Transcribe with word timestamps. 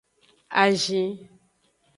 Azin. 0.61 1.11